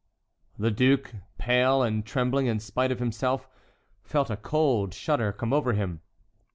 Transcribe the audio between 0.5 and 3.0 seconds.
The duke, pale, and trembling in spite of